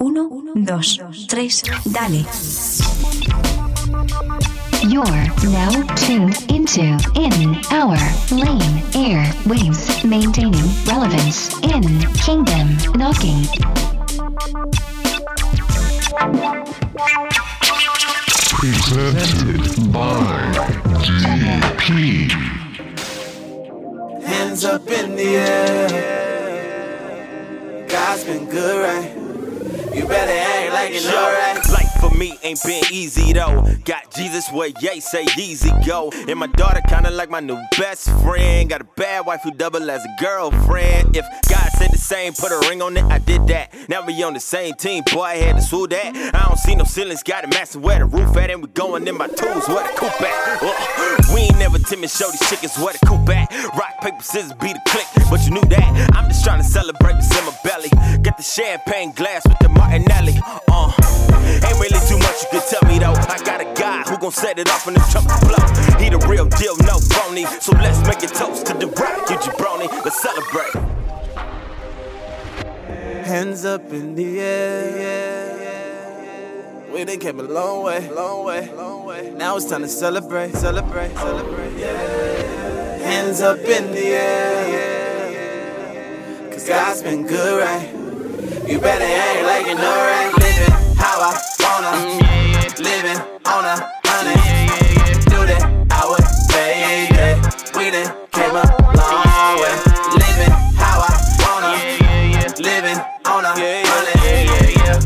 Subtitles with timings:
[0.00, 2.24] Uno, dos, tres, dale.
[4.86, 7.98] You're now tuned into In Our
[8.30, 11.82] Lane Air Waves, maintaining relevance in
[12.14, 13.44] Kingdom Knocking.
[18.54, 20.52] Presented by
[21.02, 22.30] DP.
[24.22, 25.88] Hands up in the air.
[27.88, 29.17] God's been good, right?
[29.98, 30.92] You better act like.
[30.92, 31.67] Life for
[32.18, 33.64] me ain't been easy though.
[33.84, 36.10] Got Jesus where yay say easy go.
[36.28, 38.68] And my daughter kinda like my new best friend.
[38.68, 41.16] Got a bad wife who double as a girlfriend.
[41.16, 43.72] If God said the same, put a ring on it, I did that.
[43.88, 46.16] Now we on the same team, boy, I had to swoop that.
[46.34, 48.50] I don't see no ceilings, got it matching where the roof at.
[48.50, 50.62] And we going in my tools, where the coop at.
[50.62, 51.24] Ugh.
[51.34, 53.52] We ain't never timid, show these chickens where the coop at.
[53.74, 56.10] Rock, paper, scissors, beat a click, but you knew that.
[56.16, 57.90] I'm just trying to celebrate what's in my belly.
[58.22, 60.40] Got the champagne glass with the Martinelli.
[60.68, 60.92] Uh,
[61.64, 63.12] ain't really too much you can tell me though.
[63.12, 65.62] I got a guy who gon' set it off when the trumpets blow.
[66.02, 67.44] He the real deal, no phony.
[67.60, 69.88] So let's make a toast to the rock, you jabroni.
[70.04, 70.74] Let's celebrate.
[73.26, 74.96] Hands up in the air.
[74.96, 76.92] Yeah, yeah.
[76.92, 79.30] We done came a long way, long way, long way.
[79.36, 81.72] Now it's time to celebrate, celebrate, celebrate.
[83.02, 85.38] Hands up in the air.
[86.50, 87.97] Cause God's been good, right?
[88.68, 90.30] You better act like you know, right?
[90.38, 91.32] Living how I
[91.64, 91.92] wanna.
[92.78, 93.16] Living
[93.46, 94.36] on a honey.
[95.24, 97.36] Do that, I would pay it.
[97.74, 99.72] We done came a long way.
[100.20, 101.72] Living how I wanna.
[102.60, 104.44] Living on a honey.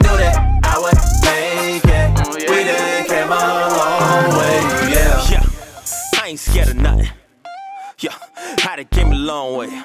[0.02, 2.50] Do that, I would make it.
[2.50, 3.38] We done came a
[3.78, 4.58] long way.
[4.90, 5.30] Yeah.
[5.30, 7.10] Yeah, I ain't scared of nothing.
[8.00, 8.16] Yeah,
[8.66, 9.82] I done came a long way.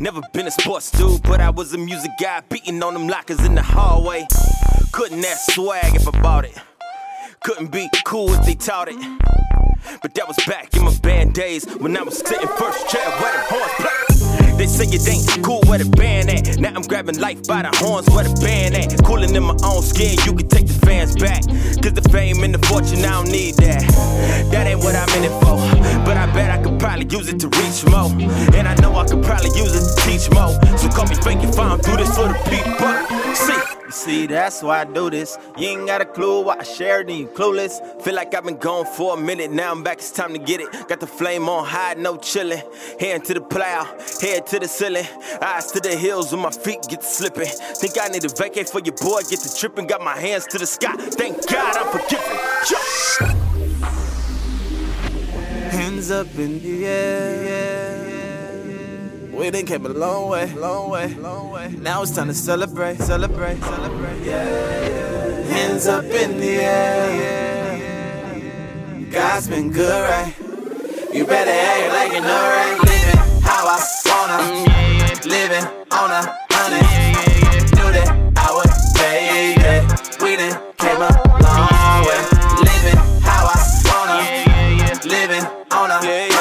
[0.00, 3.44] Never been a sports dude, but I was a music guy, beating on them lockers
[3.44, 4.28] in the hallway.
[4.92, 6.56] Couldn't that swag if I bought it.
[7.42, 9.47] Couldn't be cool if they taught it.
[10.02, 13.32] But that was back in my band days when I was sitting first chair where
[13.32, 14.08] the horns play.
[14.58, 16.58] They say it ain't cool where the band at.
[16.58, 19.04] Now I'm grabbing life by the horns where the band at.
[19.04, 21.46] Cooling in my own skin, you can take the fans back.
[21.80, 23.82] Cause the fame and the fortune, I don't need that.
[24.50, 25.56] That ain't what I'm in it for.
[26.04, 28.10] But I bet I could probably use it to reach more.
[28.58, 30.58] And I know I could probably use it to teach more.
[30.76, 33.34] So call me fake if I don't do this for the people.
[33.34, 33.77] See.
[33.88, 35.38] You see, that's why I do this.
[35.56, 37.80] You ain't got a clue why I share it, and you clueless.
[38.02, 40.60] Feel like I've been gone for a minute, now I'm back, it's time to get
[40.60, 40.70] it.
[40.88, 42.62] Got the flame on high, no chillin'.
[43.00, 43.84] Hand to the plow,
[44.20, 45.06] head to the ceiling.
[45.40, 47.46] Eyes to the hills when my feet get to slipping.
[47.46, 49.86] Think I need to vacate for your boy, get to tripping.
[49.86, 52.36] Got my hands to the sky, thank God I'm forgiven.
[52.70, 53.32] Yeah.
[55.70, 57.77] Hands up in the air.
[59.38, 61.68] We done came a long way, long way, long way.
[61.78, 64.20] Now it's time to celebrate, celebrate, celebrate.
[64.24, 65.42] Yeah.
[65.44, 67.78] Hands up in the air.
[69.12, 70.34] God's been good, right?
[71.14, 72.78] You better act like you know, right?
[72.82, 74.38] Living how I wanna.
[75.24, 76.82] Living on a honey.
[77.70, 79.54] Do that, I would pay.
[80.20, 81.10] We done came a
[81.44, 82.22] long way.
[82.66, 83.56] Living how I
[83.86, 84.18] wanna.
[85.06, 86.37] Living on a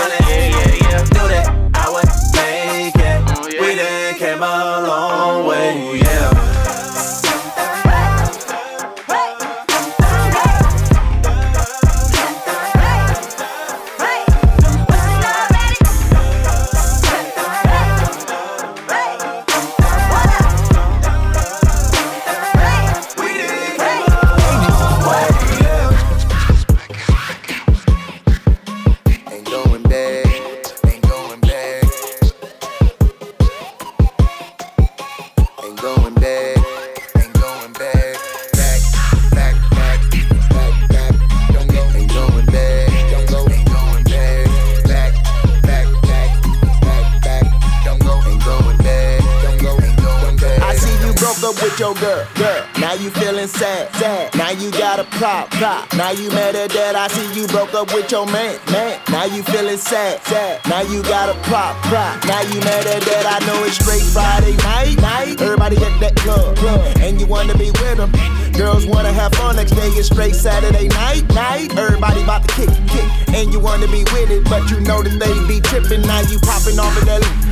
[55.96, 56.96] Now you mad at that.
[56.96, 59.00] I see you broke up with your man, man.
[59.10, 60.62] Now you feeling sad, sad.
[60.68, 62.24] Now you got a prop, prop.
[62.26, 63.26] Now you mad at that.
[63.26, 65.42] I know it's straight Friday night, night.
[65.42, 66.82] Everybody at that club, club.
[67.00, 68.12] And you wanna be with them.
[68.54, 69.90] Girls wanna have fun next day.
[69.94, 71.76] It's straight Saturday night, night.
[71.78, 73.08] Everybody about to kick, kick.
[73.36, 76.02] And you wanna be with it, but you know that they be tripping.
[76.02, 77.47] Now you popping off of that.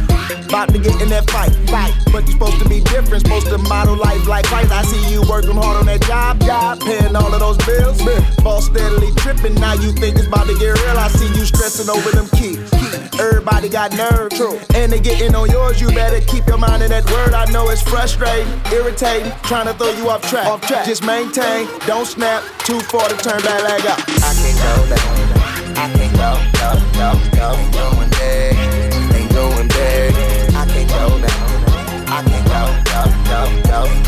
[0.48, 1.94] About to get in that fight, fight.
[2.12, 4.72] But you're supposed to be different, supposed to model life like Christ.
[4.72, 8.02] I see you working hard on that job, job, paying all of those bills.
[8.42, 10.98] Boss steadily tripping, now you think it's about to get real.
[10.98, 12.72] I see you stressing over them keys.
[13.20, 14.60] Everybody got nerve, true.
[14.74, 17.34] And they getting on yours, you better keep your mind in that word.
[17.34, 20.48] I know it's frustrating, irritating, trying to throw you off track.
[20.48, 20.86] Off track.
[20.86, 24.00] Just maintain, don't snap, too far to turn back leg up.
[24.24, 25.26] I can't go.
[25.78, 27.52] I can't go, go, go, go.
[27.60, 28.06] Ain't going back.
[28.06, 28.15] Ain't
[33.46, 34.05] go, go,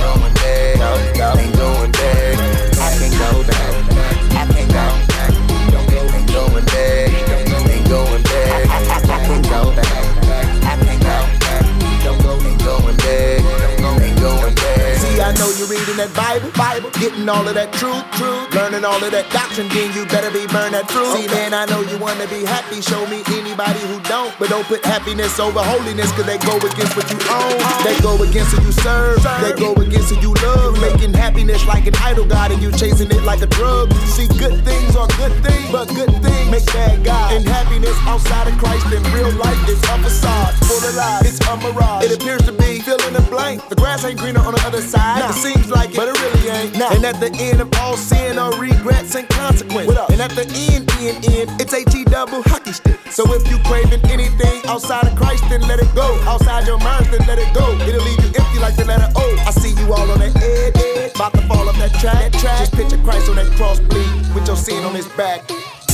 [15.57, 19.25] you're reading that Bible, Bible, getting all of that truth, truth, learning all of that
[19.33, 21.17] doctrine, then you better be burn that fruit.
[21.17, 24.65] See, man, I know you wanna be happy, show me anybody who don't, but don't
[24.69, 28.61] put happiness over holiness, cause they go against what you own, they go against who
[28.61, 32.61] you serve, they go against who you love, making happiness like an idol god and
[32.61, 33.89] you chasing it like a drug.
[34.13, 37.33] See, good things are good things, but good things make bad God.
[37.33, 41.41] And happiness outside of Christ in real life is a facade, full of lies, it's
[41.41, 42.05] a mirage.
[42.05, 43.67] It appears to be fill in the blank.
[43.67, 45.19] The grass ain't greener on the other side.
[45.19, 46.75] It seems like it, but it really ain't.
[46.75, 49.89] And at the end of all sin are regrets and consequence.
[50.11, 52.99] And at the end, end, end, it's a T double hockey stick.
[53.09, 56.07] So if you craving anything outside of Christ, then let it go.
[56.27, 57.65] Outside your mind, then let it go.
[57.87, 59.25] It'll leave you empty like the letter O.
[59.47, 62.31] I see you all on that edge, edge, about to fall off that track.
[62.33, 62.59] track.
[62.59, 65.43] Just picture Christ on that cross, bleed with your sin on his back.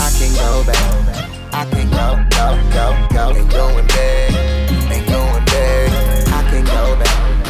[0.01, 1.29] I can't go back.
[1.53, 3.25] I can't go, go, go, go.
[3.37, 4.33] Ain't going back.
[4.91, 6.27] Ain't going back.
[6.27, 7.42] I can't go back.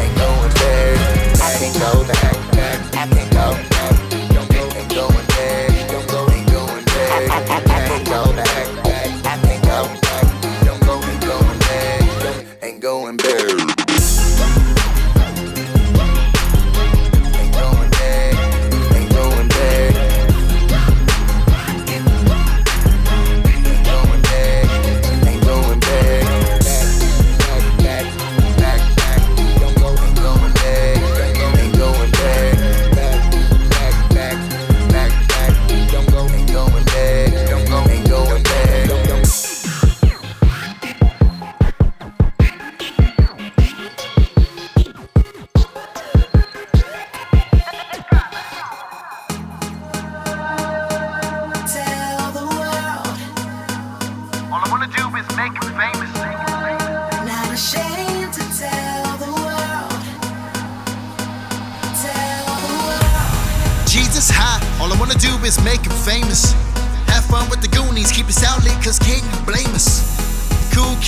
[0.00, 1.40] Ain't going back.
[1.40, 2.94] I can't go back.
[2.94, 3.69] I can't go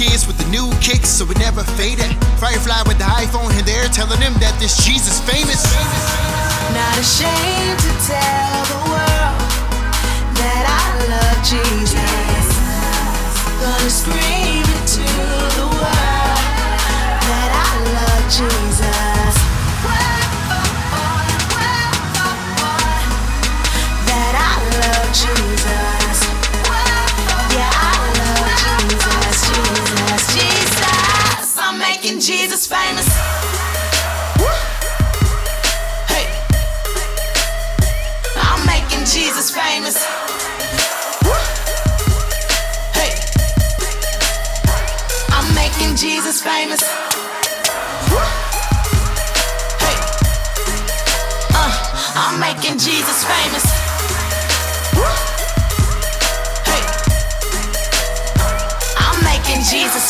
[0.03, 2.13] kids with the new kicks, so we never fade it.
[2.43, 5.63] Firefly with the iPhone in they're telling them that this Jesus famous.
[6.75, 9.39] Not ashamed to tell the world
[10.43, 12.47] that I love Jesus.
[13.63, 15.07] Gonna scream it to
[15.59, 16.43] the world
[17.31, 18.72] that I love Jesus.
[32.23, 33.09] Jesus famous.
[36.07, 36.31] Hey.
[38.37, 40.05] I'm making Jesus famous.
[42.95, 43.11] Hey.
[45.31, 46.83] I'm making Jesus famous.
[49.81, 49.97] Hey.
[51.55, 51.73] Uh,
[52.15, 53.82] I'm making Jesus famous.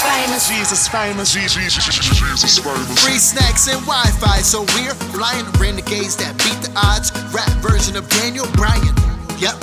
[0.03, 0.49] Famous.
[0.49, 1.33] Jesus famous.
[1.33, 3.05] Jesus, Jesus famous.
[3.05, 7.15] Free snacks and Wi-Fi, so we're flying renegades that beat the odds.
[7.33, 8.95] Rap version of Daniel Bryan.
[9.39, 9.55] Yep.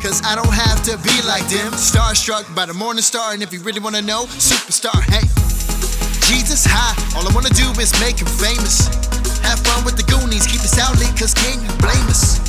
[0.00, 1.72] Cause I don't have to be like them.
[1.72, 5.26] Starstruck by the morning star, and if you really wanna know, superstar, hey.
[6.28, 8.86] Jesus high, all I wanna do is make him famous.
[9.42, 12.45] Have fun with the Goonies, keep us out late, cause can you blame us?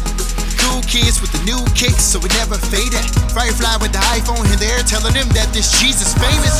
[0.59, 3.03] Cool kids with the new kicks, so we never faded.
[3.33, 6.55] Firefly with the iPhone, and they're telling them that this Jesus famous.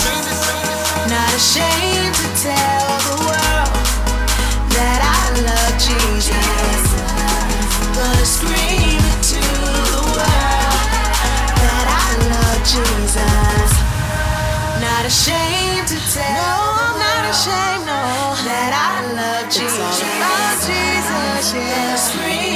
[1.10, 3.72] Not ashamed to tell the world
[4.76, 6.84] that I love Jesus.
[7.96, 10.82] Gonna scream it to the world
[11.64, 13.70] that I love Jesus.
[14.84, 16.38] Not ashamed to tell.
[16.38, 16.54] No,
[16.86, 17.86] I'm not ashamed.
[17.88, 18.04] No,
[18.46, 19.98] that I love Jesus.
[20.22, 21.54] Love Jesus.
[21.54, 21.72] Yeah.
[21.72, 22.47] Gonna scream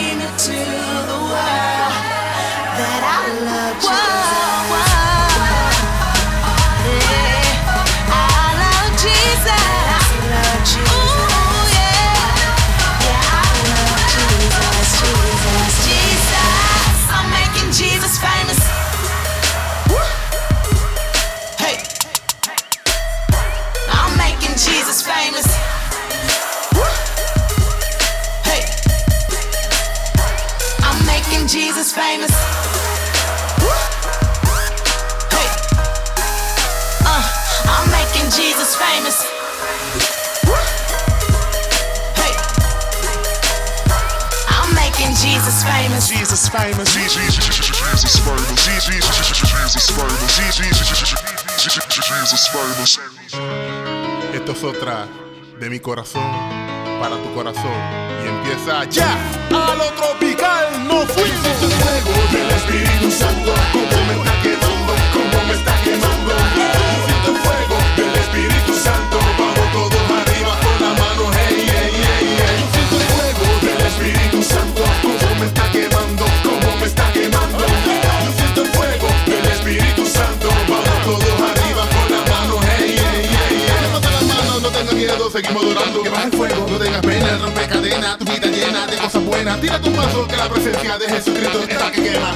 [3.72, 4.11] it to
[54.64, 55.08] otra
[55.60, 56.24] de mi corazón
[57.00, 57.72] para tu corazón.
[58.24, 59.12] Y empieza ya.
[59.50, 61.62] A lo tropical no fuimos.
[61.62, 66.32] El fuego del Espíritu Santo, como me está quemando, como me está quemando.
[67.28, 69.20] El fuego del Espíritu Santo,
[85.42, 86.04] seguimos adorando.
[86.04, 89.62] Que baja el fuego, no tengas pena, rompe cadena, tu vida llena de cosas buenas.
[89.62, 92.36] Tira tu paso, que la presencia de Jesucristo está que quema.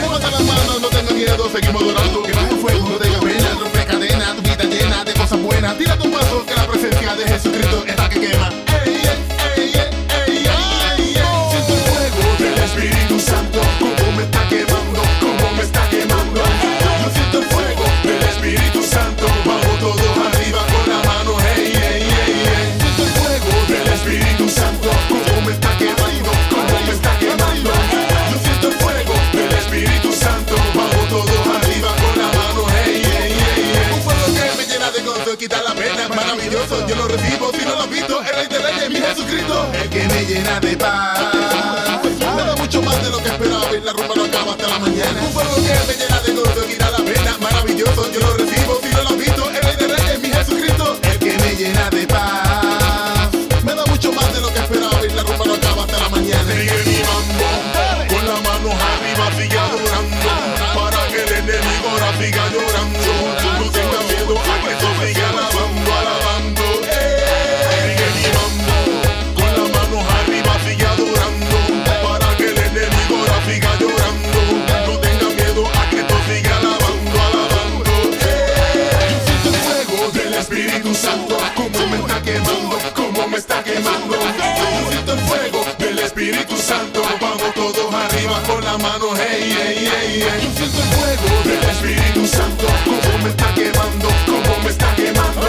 [0.00, 2.22] Levanta las manos, no tengas miedo, seguimos adorando.
[2.22, 5.78] Que baja el fuego, no tengas pena, rompe cadena, tu vida llena de cosas buenas.
[5.78, 8.69] Tira tu paso, que la presencia de Jesucristo está que quema.
[40.30, 42.00] Llena de paz.
[42.20, 44.78] Me da mucho más de lo que esperaba y la rumba no acaba hasta la
[44.78, 45.20] mañana.
[45.22, 46.19] Un que me llena
[86.30, 90.40] Espíritu Santo, vamos todos arriba con la mano, hey, hey, hey, hey.
[90.40, 95.40] Yo siento el fuego del Espíritu Santo, como me está quemando, como me está quemando.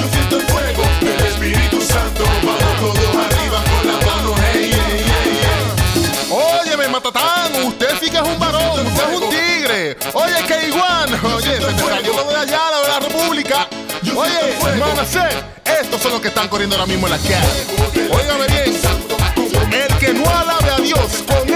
[0.00, 5.04] Yo siento el fuego del Espíritu Santo, vamos todos arriba con la mano, hey, hey,
[5.04, 6.60] hey, hey.
[6.60, 9.96] Óyeme, Matatán, usted sí que es un varón, usted es un tigre.
[10.12, 13.68] Oye, que igual, oye, se te salió lo de allá, lo de la República.
[14.14, 15.26] Oye, Manacé,
[15.80, 18.08] estos son los que están corriendo ahora mismo en la calle.
[18.08, 18.80] Óigame bien,
[20.94, 21.51] Dios con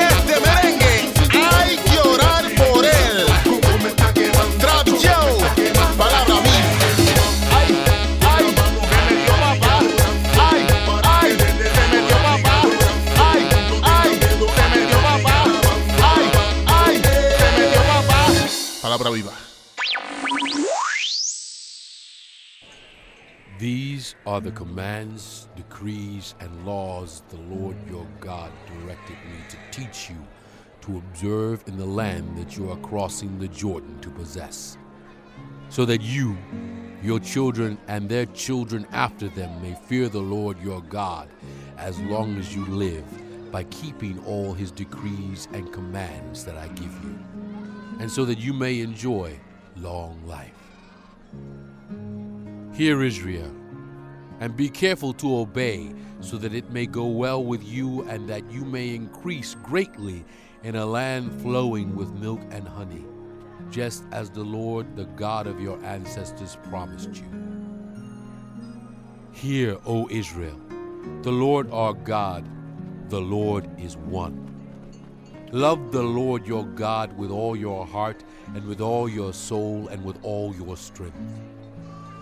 [23.59, 24.57] These are the mm.
[24.57, 27.91] commands, decrees, and laws the Lord mm.
[27.91, 30.17] your God directed me to teach you
[30.83, 34.77] to observe in the land that you are crossing the Jordan to possess,
[35.71, 36.37] so that you,
[37.03, 41.29] your children, and their children after them may fear the Lord your God
[41.79, 43.05] as long as you live
[43.51, 47.19] by keeping all his decrees and commands that I give you,
[48.01, 49.41] and so that you may enjoy
[49.77, 50.53] long life.
[52.77, 53.51] Hear Israel,
[54.39, 58.51] and be careful to obey, so that it may go well with you and that
[58.51, 60.27] you may increase greatly
[60.63, 63.03] in a land flowing with milk and honey,
[63.71, 67.25] just as the Lord, the God of your ancestors, promised you.
[69.33, 70.61] Hear, O Israel,
[71.23, 72.47] the Lord our God,
[73.09, 74.37] the Lord is one.
[75.51, 78.23] Love the Lord your God with all your heart,
[78.55, 81.17] and with all your soul, and with all your strength.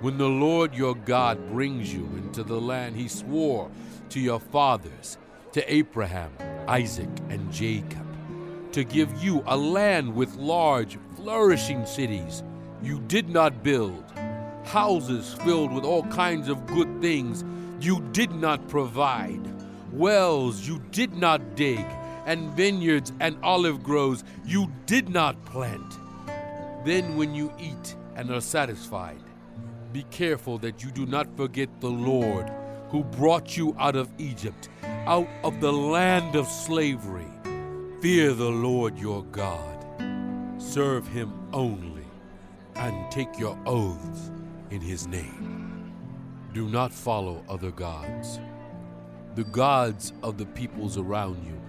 [0.00, 3.70] When the Lord your God brings you into the land he swore
[4.08, 5.18] to your fathers,
[5.52, 6.32] to Abraham,
[6.66, 8.06] Isaac, and Jacob,
[8.72, 12.42] to give you a land with large, flourishing cities
[12.82, 14.02] you did not build,
[14.64, 17.44] houses filled with all kinds of good things
[17.78, 19.46] you did not provide,
[19.92, 21.84] wells you did not dig,
[22.24, 25.98] and vineyards and olive groves you did not plant.
[26.86, 29.20] Then, when you eat and are satisfied,
[29.92, 32.50] be careful that you do not forget the Lord
[32.90, 34.68] who brought you out of Egypt,
[35.06, 37.26] out of the land of slavery.
[38.00, 39.84] Fear the Lord your God,
[40.58, 42.06] serve him only,
[42.76, 44.30] and take your oaths
[44.70, 45.92] in his name.
[46.52, 48.40] Do not follow other gods,
[49.34, 51.60] the gods of the peoples around you.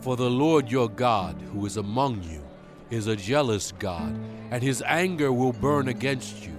[0.00, 2.42] For the Lord your God, who is among you,
[2.90, 4.18] is a jealous God,
[4.50, 6.53] and his anger will burn against you,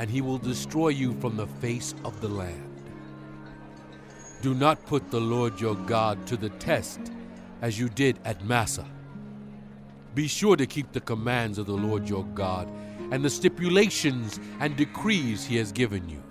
[0.00, 2.82] and he will destroy you from the face of the land.
[4.40, 7.12] Do not put the Lord your God to the test
[7.60, 8.88] as you did at Massah.
[10.14, 12.66] Be sure to keep the commands of the Lord your God
[13.12, 16.22] and the stipulations and decrees he has given you.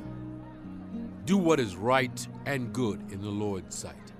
[1.26, 4.14] Do what is right and good in the Lord's sight,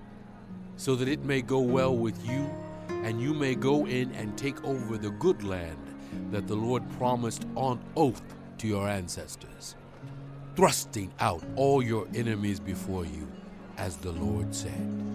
[0.76, 2.48] so that it may go well with you
[2.88, 5.80] and you may go in and take over the good land
[6.30, 8.22] that the Lord promised on oath
[8.60, 9.76] to your ancestors,
[10.56, 13.28] thrusting out all your enemies before you,
[13.78, 15.10] as the Lord said.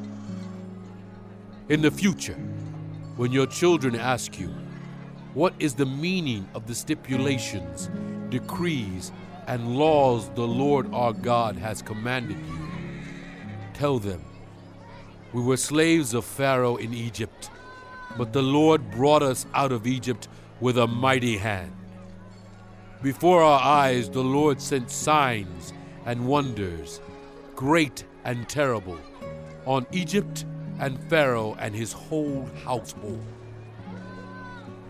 [1.69, 2.39] In the future,
[3.17, 4.49] when your children ask you,
[5.35, 7.91] What is the meaning of the stipulations,
[8.31, 9.13] decrees,
[9.47, 12.59] and laws the Lord our God has commanded you?
[13.75, 14.25] Tell them,
[15.33, 17.51] We were slaves of Pharaoh in Egypt,
[18.17, 20.29] but the Lord brought us out of Egypt
[20.61, 21.73] with a mighty hand.
[23.03, 25.73] Before our eyes, the Lord sent signs
[26.07, 27.01] and wonders,
[27.55, 28.99] great and terrible,
[29.67, 30.45] on Egypt
[30.79, 33.25] and Pharaoh and his whole household.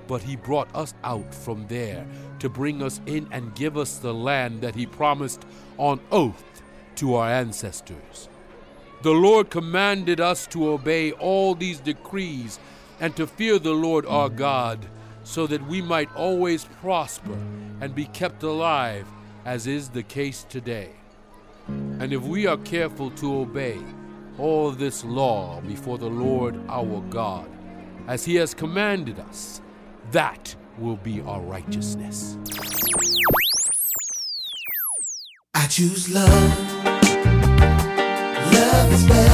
[0.06, 2.06] But he brought us out from there
[2.38, 5.44] to bring us in and give us the land that he promised
[5.78, 6.62] on oath
[6.96, 8.28] to our ancestors.
[9.02, 12.58] The Lord commanded us to obey all these decrees
[13.00, 14.86] and to fear the Lord our God,
[15.24, 17.36] so that we might always prosper
[17.80, 19.06] and be kept alive,
[19.44, 20.90] as is the case today.
[21.68, 23.78] And if we are careful to obey
[24.38, 27.48] all this law before the Lord our God,
[28.06, 29.60] as he has commanded us,
[30.10, 32.36] that will be our righteousness.
[35.54, 36.84] I choose love.
[38.52, 39.33] Love is better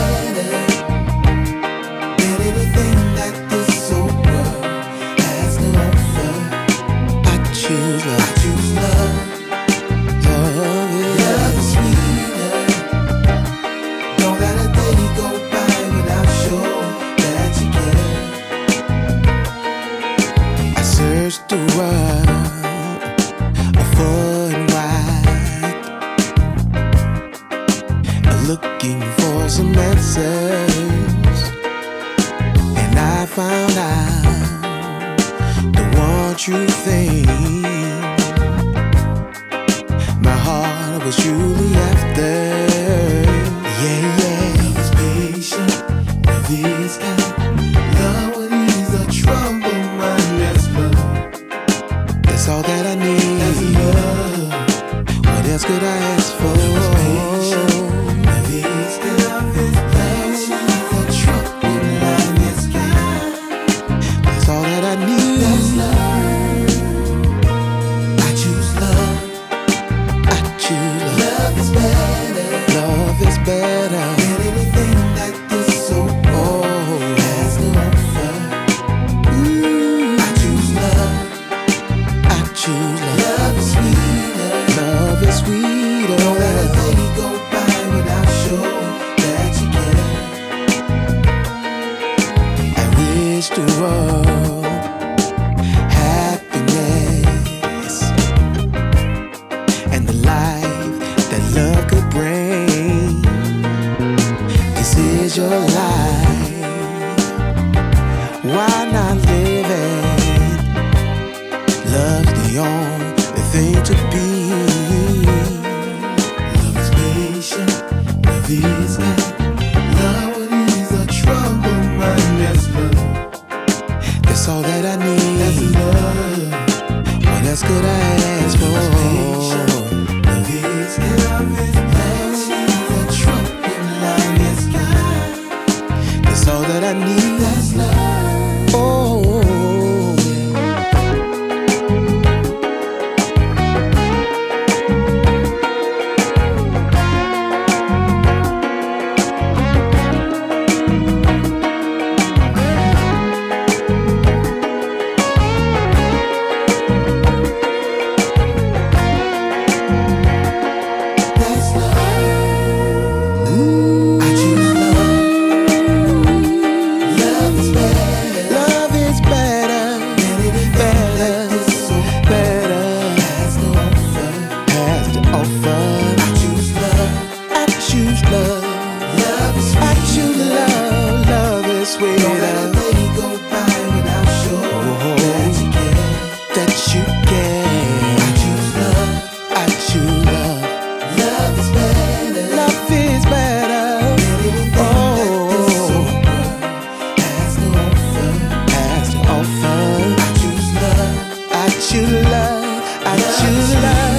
[203.51, 204.10] love.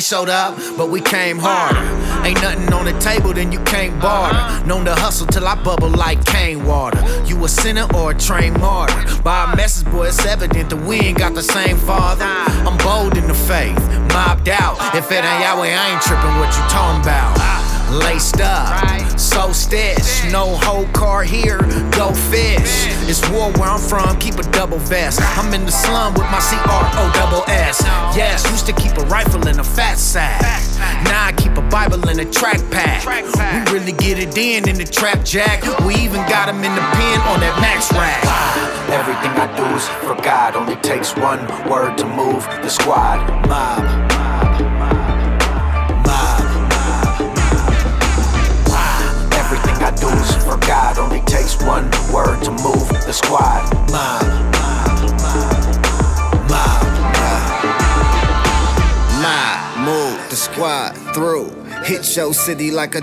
[0.00, 1.84] They showed up, but we came harder.
[2.26, 4.66] Ain't nothing on the table, then you can't barter.
[4.66, 6.98] Known to hustle till I bubble like cane water.
[7.26, 9.22] You a sinner or a trained martyr?
[9.22, 12.24] By a message, boy, it's evident that we ain't got the same father.
[12.24, 13.78] I'm bold in the faith,
[14.14, 14.78] mobbed out.
[14.94, 17.36] If it ain't Yahweh, I ain't tripping what you talking about.
[17.92, 20.24] Laced up, so stitch.
[20.32, 21.60] No whole car here,
[21.92, 22.88] go fish.
[23.08, 25.20] It's war where I'm from, keep a double vest.
[25.36, 27.82] I'm in the slum with my C R O double S.
[28.16, 30.40] Yes, used to keep a rifle in a fat sack.
[31.04, 33.04] Now I keep a Bible in a track pack.
[33.04, 35.62] We really get it in in the trap jack.
[35.84, 38.24] We even got him in the pen on that max rack.
[38.90, 40.56] Everything I do is for God.
[40.56, 43.20] Only takes one word to move the squad.
[43.48, 44.19] Mob.
[50.50, 50.98] For God.
[50.98, 53.62] Only takes one word to move the squad.
[53.90, 54.22] Mob.
[54.52, 55.00] Mob.
[59.22, 59.78] Mob.
[59.78, 61.50] Move the squad through.
[61.84, 63.00] Hit your city like a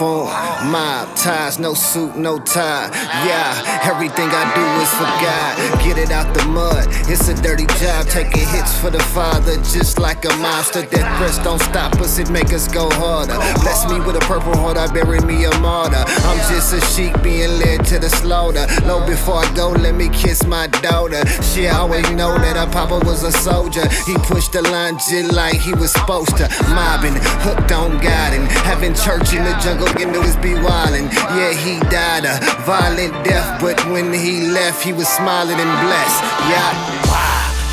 [0.00, 0.70] typhoon.
[0.70, 2.90] Mob ties, no suit, no tie.
[3.26, 5.84] Yeah, everything I do is for God.
[5.84, 6.86] Get it out the mud.
[7.08, 10.82] It's a dirty job taking hits for the father, just like a monster.
[10.82, 13.36] Death threats don't stop us, it make us go harder.
[13.60, 16.04] Bless me with a purple heart, I bury me a martyr.
[16.06, 18.66] I'm just a sheep being led to the slaughter.
[18.84, 21.26] Low before I go, let me kiss my daughter.
[21.42, 23.88] She always know that her papa was a soldier.
[24.06, 26.48] He pushed the line just like he was supposed to.
[26.68, 31.10] Mobbing, hooked on God and having church in the jungle, you know it's be wildin'.
[31.36, 36.22] Yeah, he died a violent death, but when he left, he was smiling and blessed.
[36.48, 37.00] Yeah.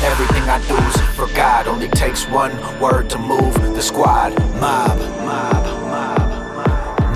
[0.00, 1.66] Everything I do is for God.
[1.66, 4.30] Only takes one word to move the squad.
[4.60, 4.96] Mob.
[5.26, 5.64] Mob.
[5.90, 6.20] Mob.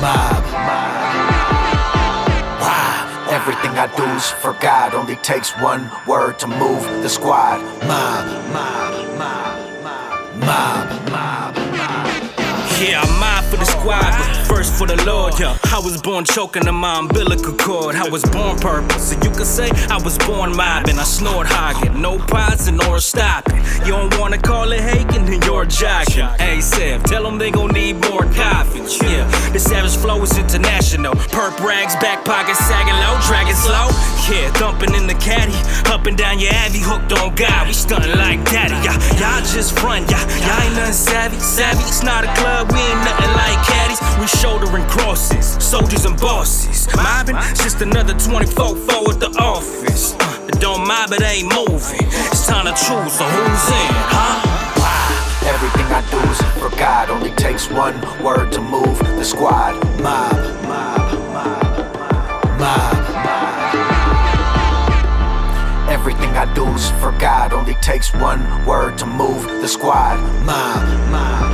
[0.02, 0.44] Mob.
[2.60, 3.28] Wow.
[3.30, 4.94] Everything I do is for God.
[4.94, 7.60] Only takes one word to move the squad.
[7.86, 8.26] Mob.
[8.52, 9.18] Mob.
[9.18, 9.58] Mob.
[10.40, 11.10] Mob.
[11.10, 11.56] Mob.
[12.82, 15.58] Yeah, I'm mine for the squad, but first for the Lord, yeah.
[15.64, 17.96] I was born choking on my umbilical cord.
[17.96, 20.98] I was born purpose, so you could say I was born mobbing.
[20.98, 23.60] I snort hogging, no pausing or stopping.
[23.84, 26.28] You don't wanna call it hating, then you're jogging.
[26.60, 28.86] Sev, tell them they gon' need more coffee.
[29.02, 31.14] Yeah, the savage flow is international.
[31.34, 33.90] Perp rags, back pockets sagging low, dragging slow.
[34.30, 35.58] Yeah, thumping in the caddy,
[35.90, 37.66] up and down your Abbey, hooked on God.
[37.66, 38.78] We stunning like daddy.
[38.86, 41.38] Y'all, y'all just front, y'all, y'all ain't nothing savvy.
[41.40, 43.98] Savvy, it's not a club, we ain't nothing like caddies.
[44.20, 46.86] We shouldering crosses, soldiers and bosses.
[46.96, 50.14] Mobbing, just another 24 4 at the office.
[50.14, 52.06] Uh, don't mob, it ain't moving.
[52.30, 54.48] It's time to choose, so who's in, huh?
[55.46, 57.10] Everything I do is for God.
[57.10, 59.74] Only takes one word to move the squad.
[60.00, 60.36] Mob.
[60.68, 61.12] Mob.
[61.32, 62.58] Mob.
[62.60, 62.98] Mob.
[65.88, 67.52] Everything I do is for God.
[67.52, 70.18] Only takes one word to move the squad.
[70.44, 71.10] Mob.
[71.10, 71.42] Mob.
[71.42, 71.51] Mob.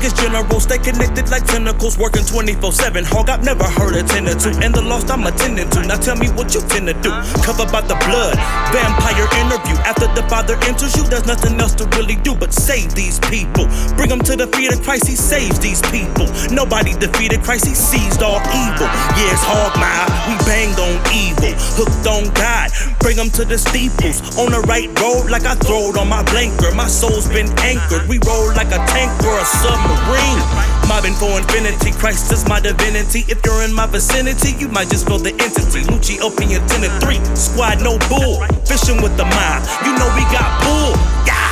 [0.00, 3.04] Vegas generals, stay connected like tentacles, working 24 7.
[3.04, 4.48] Hog, I've never heard a tenor to.
[4.64, 5.84] And the lost I'm attending to.
[5.84, 7.12] Now tell me what you tend to do.
[7.44, 8.32] Covered by the blood,
[8.72, 9.76] vampire interview.
[9.84, 13.68] After the father enters you, there's nothing else to really do but save these people.
[13.92, 16.32] Bring them to the feet of Christ, he saves these people.
[16.48, 18.88] Nobody defeated Christ, he seized all evil.
[19.20, 21.52] Yeah, it's hog mile, we banged on evil.
[21.76, 22.72] Hooked on God,
[23.04, 24.24] bring them to the steeples.
[24.40, 26.72] On the right road, like I throwed on my blanker.
[26.72, 28.08] My soul's been anchored.
[28.08, 30.38] We roll like a tank or a submarine the ring.
[30.86, 33.24] Mobbing for infinity, Christ is my divinity.
[33.28, 35.82] If you're in my vicinity, you might just feel the entity.
[35.90, 37.18] Lucci up in your 10 and 3.
[37.34, 38.42] Squad, no bull.
[38.66, 39.60] Fishing with the mob.
[39.84, 40.94] You know we got bull.
[41.26, 41.50] Yeah.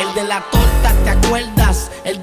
[0.00, 1.53] El de la torta, ¿te acuerdas?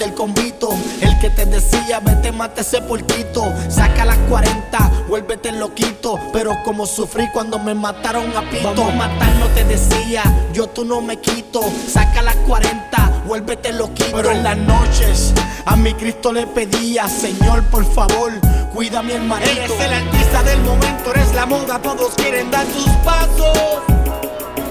[0.02, 0.70] Del convito.
[1.00, 3.54] El que te decía, vete, mate ese porquito.
[3.70, 6.20] Saca las 40, vuélvete loquito.
[6.34, 8.74] Pero como sufrí cuando me mataron a pito.
[8.74, 11.62] Vamos a matarnos, te decía, yo tú no me quito.
[11.88, 14.10] Saca las 40, vuélvete loquito.
[14.16, 15.34] Pero en las noches,
[15.66, 18.32] a mi Cristo le pedía, Señor, por favor,
[18.74, 19.52] cuida a mi hermanito.
[19.52, 23.84] Eres el artista del momento, eres la moda, todos quieren dar tus pasos.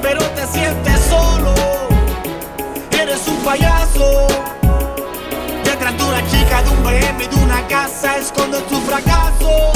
[0.02, 1.54] Pero te sientes solo,
[2.90, 4.59] eres un payaso.
[6.28, 9.72] Chica, de un BM de una casa, escondes tu fracaso.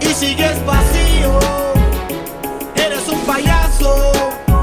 [0.00, 1.38] Y sigues vacío,
[2.74, 4.53] eres un payaso.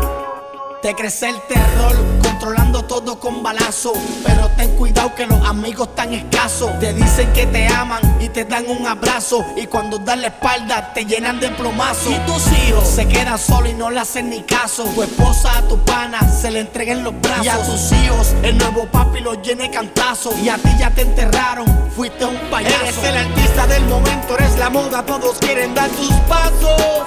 [0.82, 3.94] Te crece el terror, controlando todo con balazo.
[4.26, 6.72] Pero ten cuidado que los amigos están escasos.
[6.80, 9.46] Te dicen que te aman y te dan un abrazo.
[9.56, 12.10] Y cuando dan la espalda te llenan de plomazo.
[12.10, 14.86] Y tus hijos se quedan solos y no le hacen ni caso.
[14.96, 17.46] Tu esposa a tu pana se le entrega en los brazos.
[17.46, 20.34] Y a tus hijos el nuevo papi los llene cantazo.
[20.44, 22.76] Y a ti ya te enterraron, fuiste un payaso.
[22.82, 27.06] Eres el artista del momento, eres la moda, todos quieren dar tus pasos.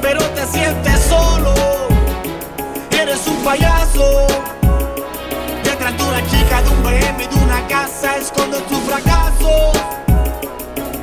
[0.00, 1.75] Pero te sientes solo
[2.98, 4.26] eres un payaso.
[5.64, 9.72] Detrás de una chica, de un BM y de una casa, escondes tu fracaso.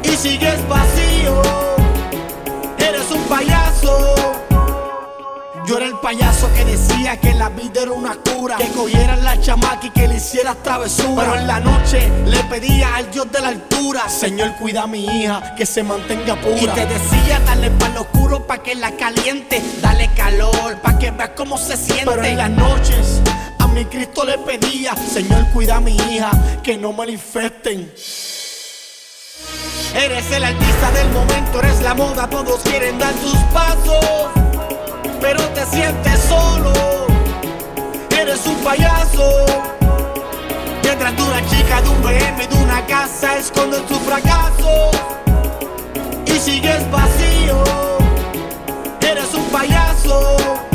[0.03, 1.41] Y sigues vacío.
[2.77, 4.42] Eres un payaso.
[5.65, 8.57] Yo era el payaso que decía que la vida era una cura.
[8.57, 11.23] Que cogieran la chamaca y que le hicieras travesura.
[11.23, 15.05] Pero en la noche le pedía al Dios de la altura: Señor, cuida a mi
[15.05, 16.57] hija, que se mantenga pura.
[16.57, 19.61] Y te decía: Dale para lo oscuro pa' que la caliente.
[19.81, 22.05] Dale calor pa' que veas cómo se siente.
[22.07, 23.21] Pero en las noches
[23.59, 27.03] a mi Cristo le pedía: Señor, cuida a mi hija, que no me.
[29.95, 34.52] Eres el artista del momento, eres la moda, todos quieren dar tus pasos
[35.23, 36.73] pero te sientes solo.
[38.19, 39.45] Eres un payaso.
[40.83, 44.91] Detrás de una chica, de un BM, de una casa, escondes tu fracaso.
[46.25, 47.63] Y sigues vacío.
[48.99, 50.72] Eres un payaso.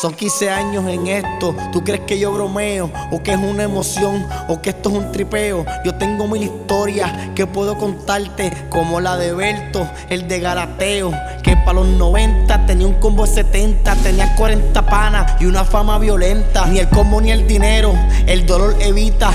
[0.00, 1.56] Son 15 años en esto.
[1.72, 2.90] ¿Tú crees que yo bromeo?
[3.10, 4.26] ¿O que es una emoción?
[4.46, 5.64] ¿O que esto es un tripeo?
[5.86, 8.66] Yo tengo mil historias que puedo contarte.
[8.68, 11.12] Como la de Berto, el de Garateo.
[11.42, 13.94] Que para los 90 tenía un combo de 70.
[13.96, 16.66] Tenía 40 panas y una fama violenta.
[16.66, 17.94] Ni el combo ni el dinero.
[18.26, 19.30] El dolor evita.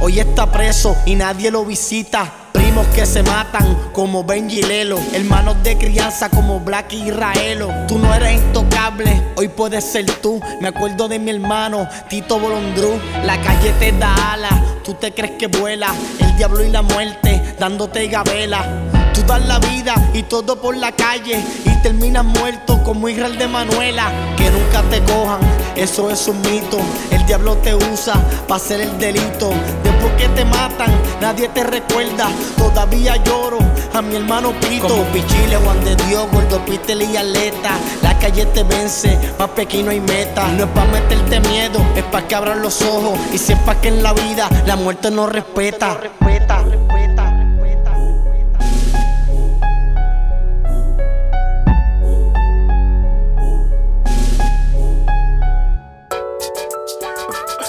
[0.00, 2.45] Hoy está preso y nadie lo visita.
[2.56, 4.98] Primos que se matan como Benji Lelo.
[5.12, 7.68] Hermanos de crianza como Black y Israelo.
[7.86, 10.40] Tú no eres intocable, hoy puedes ser tú.
[10.62, 12.98] Me acuerdo de mi hermano Tito Bolondru.
[13.24, 15.94] La calle te da alas, tú te crees que vuela.
[16.18, 18.64] El diablo y la muerte dándote gabela.
[19.12, 23.48] Tú das la vida y todo por la calle y terminas muerto como Israel de
[23.48, 24.12] Manuela.
[24.36, 25.40] Que nunca te cojan,
[25.74, 26.78] eso es un mito.
[27.10, 28.14] El diablo te usa
[28.46, 29.50] para hacer el delito.
[29.82, 32.28] Después que te matan, nadie te recuerda.
[32.56, 33.58] Todavía lloro
[33.92, 34.86] a mi hermano Pito.
[34.86, 37.72] Como Pichile, Juan de Dios, Gordo Pitel y Aleta.
[38.02, 40.46] La calle te vence, más pequeño hay meta.
[40.56, 43.18] No es para meterte miedo, es para que abran los ojos.
[43.32, 45.94] Y sepas que en la vida la muerte no respeta.
[45.94, 46.85] respeta.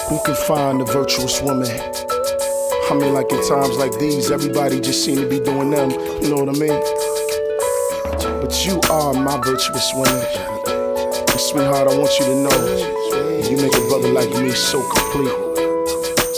[0.08, 1.68] Who can find the virtuous woman?
[1.68, 5.90] I mean, like in times like these, everybody just seem to be doing them.
[6.22, 6.80] You know what I mean?
[8.40, 10.24] But you are my virtuous woman.
[11.28, 15.34] And sweetheart, I want you to know you make a brother like me so complete.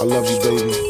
[0.01, 0.90] I love you, baby.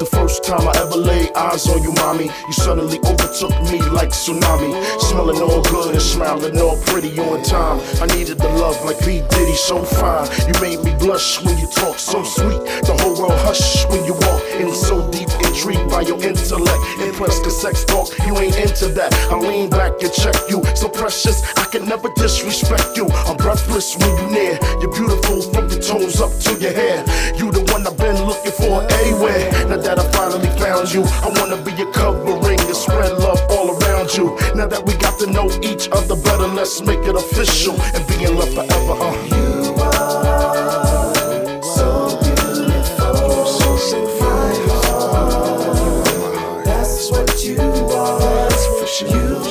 [0.00, 4.08] The first time I ever laid eyes on you, mommy, you suddenly overtook me like
[4.08, 4.72] tsunami.
[4.98, 7.84] Smelling all good and smiling all pretty on time.
[8.00, 9.20] I needed the love like P.
[9.28, 10.24] Diddy, so fine.
[10.48, 12.64] You made me blush when you talk so sweet.
[12.88, 16.80] The whole world hush when you walk in so deep, intrigued by your intellect.
[17.04, 19.12] Impressed the sex talk, you ain't into that.
[19.28, 23.04] I lean back and check you, so precious, I can never disrespect you.
[23.28, 24.58] I'm breathless when you near.
[24.80, 27.04] You're beautiful from your toes up to your hair.
[27.36, 29.44] You the one I've been looking for anywhere.
[29.68, 33.76] Now that I finally found you, I wanna be your covering and spread love all
[33.76, 34.36] around you.
[34.54, 38.22] Now that we got to know each other better, let's make it official and be
[38.24, 38.94] in love forever.
[39.02, 39.14] Uh.
[39.26, 41.12] You are
[41.62, 46.64] so beautiful, so my heart.
[46.64, 48.20] That's what you are.
[49.00, 49.49] You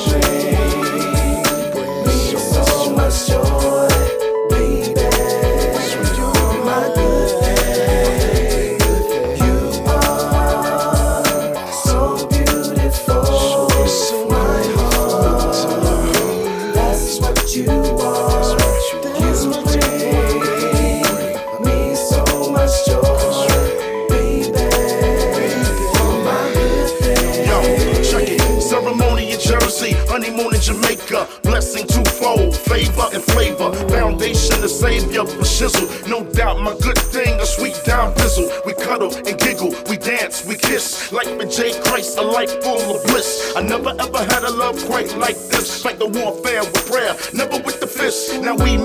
[42.30, 43.52] life full of bliss.
[43.56, 45.82] I never ever had a love quite like this.
[45.82, 48.40] Fight the warfare with prayer, never with the fist.
[48.40, 48.76] Now we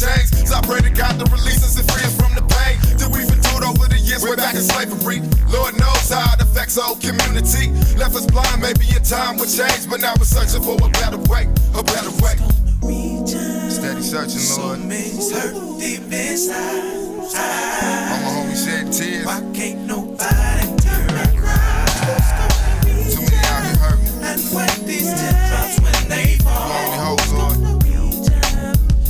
[0.00, 0.48] that it never changed.
[0.48, 3.08] So I pray to God to release us and free us from the pain that
[3.08, 5.20] we've endured over the years, way back in slavery.
[5.48, 7.72] Lord knows how it affects our community.
[7.96, 11.18] Left us blind, maybe in time would change, but now we're searching for a better
[11.32, 12.36] way, a better way.
[13.70, 14.78] Steady searching, Lord.
[14.80, 17.06] hurt deep inside.
[17.26, 19.26] All my homies shed tears.
[19.26, 21.96] Why can't nobody turn around?
[23.10, 24.22] Too many out here hurting.
[24.22, 27.65] And when these teardrops when they fall, Lonely hoes, Lord.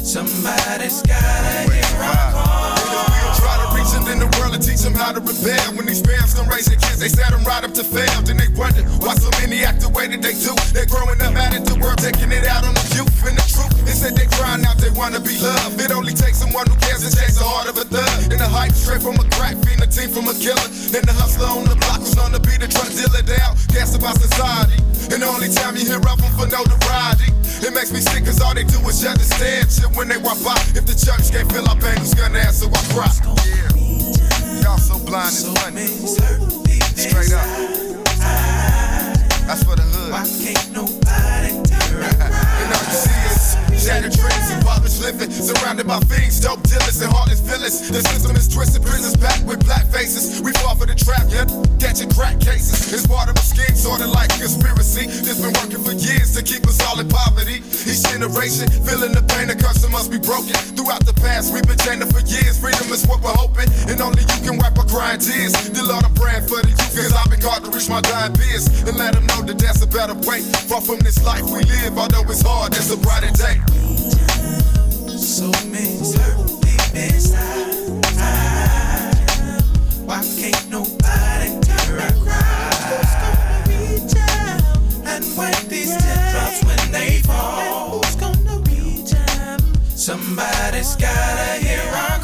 [0.06, 2.35] Somebody's gotta our
[4.56, 5.76] and teach them how to rebel.
[5.76, 8.24] When these parents don't raise their kids, they set them right up to fail.
[8.24, 10.56] Then they wonder why so many act the way that they do.
[10.72, 13.12] They're growing up mad at the world, taking it out on the youth.
[13.28, 15.76] And the truth is that they crying out, they wanna be loved.
[15.76, 18.32] It only takes someone who cares to chase the heart of a thug.
[18.32, 20.68] And the hype straight from a crack fiend, a team from a killer.
[20.88, 23.60] Then the hustler on the block who's known to be the drug dealer down.
[23.76, 24.80] Gas about society.
[25.12, 27.28] And the only time you hear of them for notoriety.
[27.60, 30.40] It makes me sick cause all they do is just stand shit when they walk
[30.40, 30.56] by.
[30.72, 33.12] If the church can't fill up ankles, gonna answer, I cry.
[33.44, 33.85] Yeah.
[34.62, 35.86] Y'all so blind it's funny.
[36.96, 37.46] Straight up.
[39.46, 40.12] That's for the hood.
[40.12, 43.25] Why can't nobody turn And all you see
[43.86, 47.86] shattered dreams and barbers living, surrounded by fiends, dope dealers, and heartless villains.
[47.86, 50.42] The system is twisted, prisons packed with black faces.
[50.42, 51.46] We fall for the trap, yet
[51.78, 52.90] catching crack cases.
[52.90, 55.06] It's part of a scheme, sorta like conspiracy.
[55.22, 57.62] That's been working for years to keep us all in poverty.
[57.86, 60.58] Each generation feeling the pain, the curse must be broken.
[60.74, 62.58] Throughout the past, we've been chaining for years.
[62.58, 65.54] Freedom is what we're hoping, and only you can wipe our crying tears.
[65.70, 68.34] The Lord, I'm praying for the youth, cause I've been called to reach my dying
[68.34, 70.42] peers and let them know that there's a better way.
[70.66, 73.62] Far from this life we live, although it's hard, there's a brighter day.
[75.18, 77.96] So many hurt deep inside.
[80.06, 82.28] Why can't nobody turn around?
[85.06, 89.60] And when these teardrops when they fall, who's gonna reach 'em?
[89.94, 92.15] Somebody's gotta hear our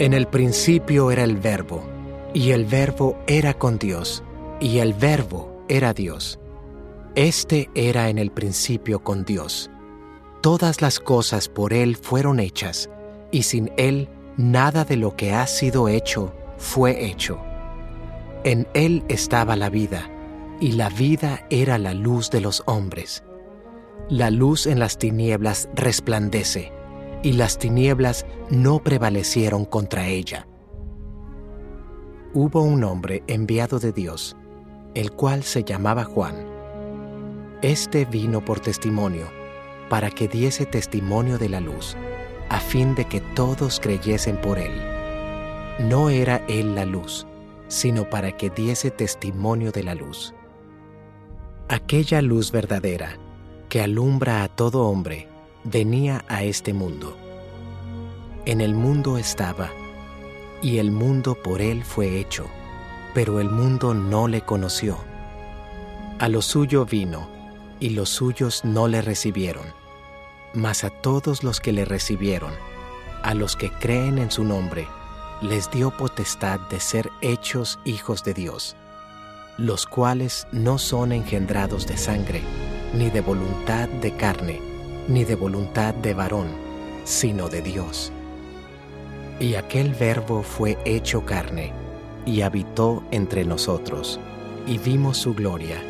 [0.00, 1.84] En el principio era el verbo,
[2.32, 4.24] y el verbo era con Dios,
[4.58, 6.40] y el verbo era Dios.
[7.16, 9.70] Este era en el principio con Dios.
[10.40, 12.88] Todas las cosas por Él fueron hechas,
[13.30, 17.38] y sin Él nada de lo que ha sido hecho fue hecho.
[18.42, 20.10] En Él estaba la vida,
[20.60, 23.22] y la vida era la luz de los hombres.
[24.08, 26.72] La luz en las tinieblas resplandece,
[27.22, 30.46] y las tinieblas no prevalecieron contra ella.
[32.32, 34.36] Hubo un hombre enviado de Dios,
[34.94, 36.46] el cual se llamaba Juan.
[37.62, 39.26] Este vino por testimonio,
[39.88, 41.96] para que diese testimonio de la luz,
[42.48, 44.72] a fin de que todos creyesen por él.
[45.80, 47.26] No era él la luz,
[47.68, 50.34] sino para que diese testimonio de la luz.
[51.68, 53.18] Aquella luz verdadera,
[53.68, 55.29] que alumbra a todo hombre,
[55.64, 57.16] venía a este mundo.
[58.46, 59.70] En el mundo estaba,
[60.62, 62.46] y el mundo por él fue hecho,
[63.14, 64.98] pero el mundo no le conoció.
[66.18, 67.28] A lo suyo vino,
[67.80, 69.66] y los suyos no le recibieron.
[70.54, 72.52] Mas a todos los que le recibieron,
[73.22, 74.86] a los que creen en su nombre,
[75.42, 78.76] les dio potestad de ser hechos hijos de Dios,
[79.56, 82.42] los cuales no son engendrados de sangre,
[82.94, 84.69] ni de voluntad de carne,
[85.08, 86.48] ni de voluntad de varón,
[87.04, 88.12] sino de Dios.
[89.38, 91.72] Y aquel verbo fue hecho carne,
[92.26, 94.20] y habitó entre nosotros,
[94.66, 95.82] y vimos su gloria,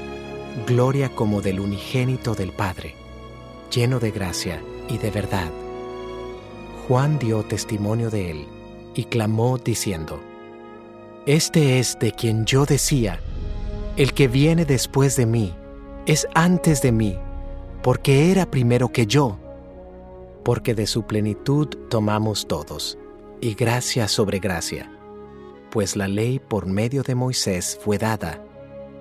[0.66, 2.94] gloria como del unigénito del Padre,
[3.70, 5.50] lleno de gracia y de verdad.
[6.86, 8.46] Juan dio testimonio de él,
[8.94, 10.20] y clamó diciendo,
[11.26, 13.20] Este es de quien yo decía,
[13.96, 15.54] el que viene después de mí,
[16.06, 17.18] es antes de mí,
[17.82, 19.38] porque era primero que yo,
[20.44, 22.98] porque de su plenitud tomamos todos,
[23.40, 24.90] y gracia sobre gracia,
[25.70, 28.44] pues la ley por medio de Moisés fue dada,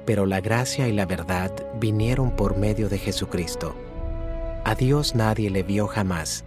[0.05, 3.75] pero la gracia y la verdad vinieron por medio de Jesucristo.
[4.65, 6.45] A Dios nadie le vio jamás,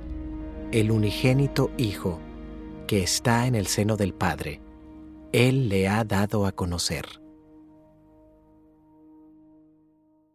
[0.70, 2.18] el unigénito Hijo,
[2.86, 4.60] que está en el seno del Padre,
[5.32, 7.21] Él le ha dado a conocer.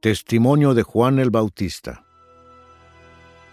[0.08, 2.06] Testimonio de Juan el Bautista.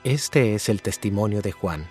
[0.04, 1.88] Este es el testimonio de Juan.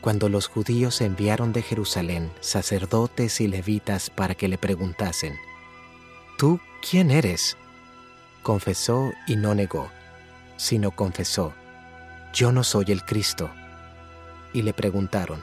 [0.00, 5.36] Cuando los judíos enviaron de Jerusalén sacerdotes y levitas para que le preguntasen,
[6.36, 7.56] ¿Tú quién eres?
[8.42, 9.88] Confesó y no negó,
[10.56, 11.54] sino confesó,
[12.34, 13.50] Yo no soy el Cristo.
[14.52, 15.40] Y le preguntaron,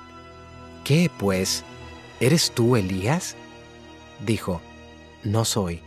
[0.84, 1.64] ¿Qué pues?
[2.20, 3.38] ¿Eres tú Elías?
[4.26, 4.60] Dijo,
[5.24, 5.82] No soy.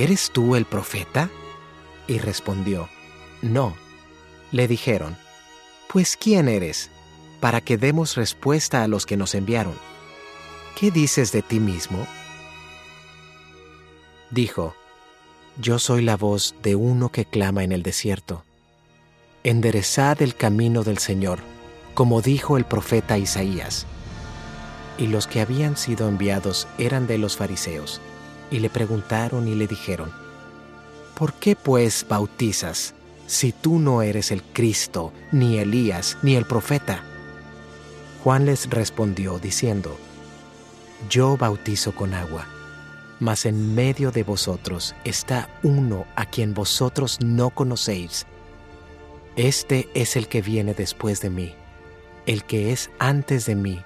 [0.00, 1.28] ¿Eres tú el profeta?
[2.06, 2.88] Y respondió,
[3.42, 3.76] No.
[4.50, 5.18] Le dijeron,
[5.92, 6.90] Pues ¿quién eres?
[7.38, 9.74] Para que demos respuesta a los que nos enviaron.
[10.74, 12.06] ¿Qué dices de ti mismo?
[14.30, 14.74] Dijo,
[15.58, 18.42] Yo soy la voz de uno que clama en el desierto.
[19.44, 21.40] Enderezad el camino del Señor,
[21.92, 23.84] como dijo el profeta Isaías.
[24.96, 28.00] Y los que habían sido enviados eran de los fariseos,
[28.50, 30.10] y le preguntaron y le dijeron,
[31.14, 32.94] ¿Por qué pues bautizas
[33.26, 37.04] si tú no eres el Cristo, ni Elías, ni el profeta?
[38.24, 39.96] Juan les respondió diciendo,
[41.08, 42.46] Yo bautizo con agua,
[43.18, 48.26] mas en medio de vosotros está uno a quien vosotros no conocéis.
[49.36, 51.54] Este es el que viene después de mí,
[52.26, 53.82] el que es antes de mí,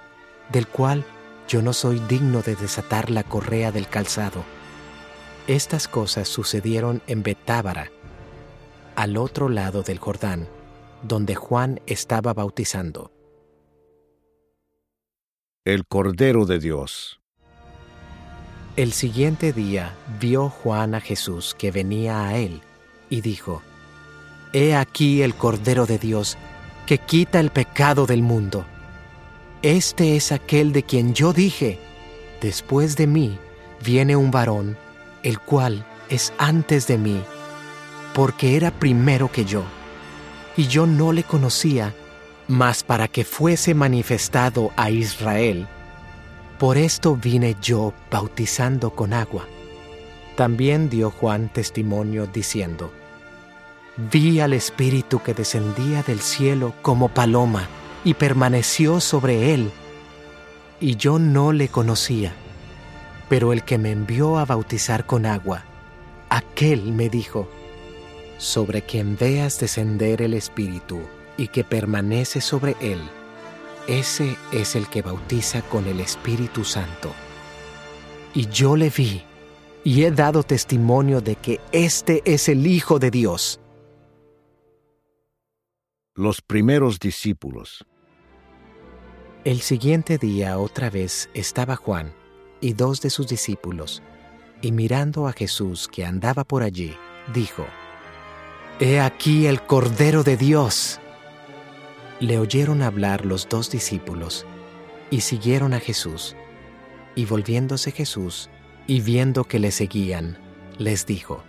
[0.51, 1.05] del cual
[1.49, 4.45] yo no soy digno de desatar la correa del calzado.
[5.47, 7.91] Estas cosas sucedieron en Betábara,
[8.97, 10.49] al otro lado del Jordán,
[11.03, 13.13] donde Juan estaba bautizando.
[15.67, 17.21] El Cordero de Dios.
[18.77, 22.63] El siguiente día vio Juan a Jesús que venía a él
[23.11, 23.61] y dijo,
[24.55, 26.39] He aquí el Cordero de Dios
[26.87, 28.65] que quita el pecado del mundo.
[29.61, 31.79] Este es aquel de quien yo dije,
[32.41, 33.39] después de mí
[33.85, 34.79] viene un varón,
[35.25, 37.21] el cual es antes de mí,
[38.15, 39.65] porque era primero que yo.
[40.57, 41.93] Y yo no le conocía,
[42.47, 45.67] mas para que fuese manifestado a Israel.
[46.59, 49.47] Por esto vine yo bautizando con agua.
[50.37, 52.93] También dio Juan testimonio diciendo,
[53.97, 57.69] Vi al Espíritu que descendía del cielo como paloma
[58.05, 59.71] y permaneció sobre él.
[60.81, 62.35] Y yo no le conocía,
[63.29, 65.65] pero el que me envió a bautizar con agua,
[66.29, 67.49] aquel me dijo,
[68.39, 71.01] sobre quien veas descender el Espíritu
[71.37, 73.01] y que permanece sobre él,
[73.87, 77.13] ese es el que bautiza con el Espíritu Santo.
[78.35, 79.23] Y yo le vi
[79.85, 83.61] y he dado testimonio de que este es el Hijo de Dios.
[86.15, 87.85] Los primeros discípulos.
[89.45, 92.15] El siguiente día otra vez estaba Juan
[92.61, 94.03] y dos de sus discípulos,
[94.63, 96.97] y mirando a Jesús que andaba por allí,
[97.33, 97.67] dijo,
[98.81, 101.01] He aquí el Cordero de Dios.
[102.21, 104.47] Le oyeron hablar los dos discípulos,
[105.11, 106.35] y siguieron a Jesús.
[107.15, 108.51] Y volviéndose Jesús,
[108.87, 110.39] y viendo que le seguían,
[110.79, 111.45] les dijo,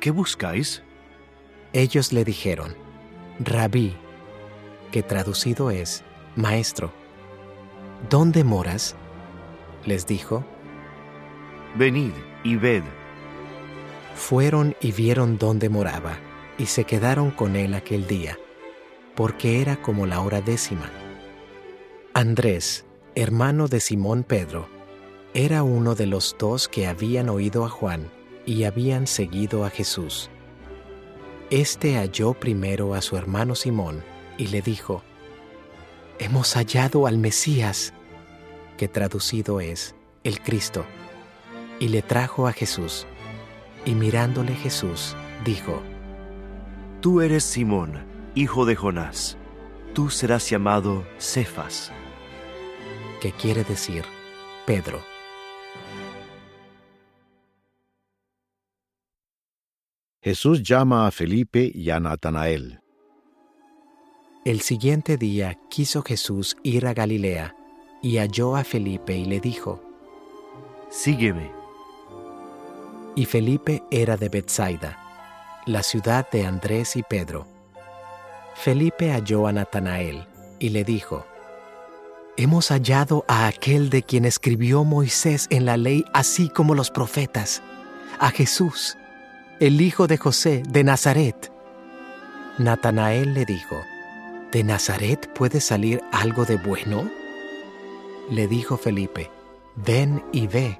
[0.00, 0.82] ¿Qué buscáis?
[1.72, 2.76] Ellos le dijeron,
[3.40, 3.96] Rabí,
[4.90, 6.02] que traducido es
[6.34, 6.92] Maestro,
[8.08, 8.96] ¿dónde moras?
[9.84, 10.44] Les dijo,
[11.76, 12.12] Venid
[12.44, 12.82] y ved.
[14.14, 16.18] Fueron y vieron dónde moraba,
[16.58, 18.38] y se quedaron con él aquel día,
[19.14, 20.90] porque era como la hora décima.
[22.14, 24.68] Andrés, hermano de Simón Pedro,
[25.34, 28.10] era uno de los dos que habían oído a Juan
[28.44, 30.30] y habían seguido a Jesús.
[31.50, 34.02] Este halló primero a su hermano Simón
[34.36, 35.02] y le dijo,
[36.18, 37.94] Hemos hallado al Mesías,
[38.78, 40.86] que traducido es el Cristo,
[41.78, 43.06] y le trajo a Jesús.
[43.84, 45.14] Y mirándole Jesús,
[45.44, 45.82] dijo,
[47.02, 49.36] Tú eres Simón, hijo de Jonás.
[49.94, 51.92] Tú serás llamado Cefas,
[53.20, 54.04] que quiere decir
[54.64, 55.02] Pedro.
[60.22, 62.80] Jesús llama a Felipe y a Natanael.
[64.44, 67.57] El siguiente día quiso Jesús ir a Galilea
[68.02, 69.80] y halló a Felipe y le dijo,
[70.90, 71.50] Sígueme.
[73.14, 74.98] Y Felipe era de Bethsaida,
[75.66, 77.46] la ciudad de Andrés y Pedro.
[78.54, 80.26] Felipe halló a Natanael
[80.58, 81.26] y le dijo,
[82.36, 87.62] Hemos hallado a aquel de quien escribió Moisés en la ley, así como los profetas,
[88.20, 88.96] a Jesús,
[89.58, 91.52] el hijo de José de Nazaret.
[92.58, 93.76] Natanael le dijo,
[94.52, 97.10] ¿De Nazaret puede salir algo de bueno?
[98.30, 99.30] Le dijo Felipe,
[99.76, 100.78] ven y ve.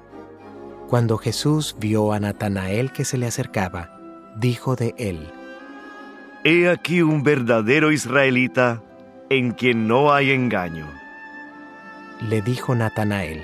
[0.87, 3.99] Cuando Jesús vio a Natanael que se le acercaba,
[4.35, 5.31] dijo de él,
[6.43, 8.81] He aquí un verdadero israelita
[9.29, 10.87] en quien no hay engaño.
[12.29, 13.43] Le dijo Natanael,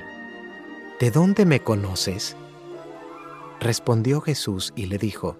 [0.99, 2.38] ¿De dónde me conoces?
[3.60, 5.38] Respondió Jesús y le dijo,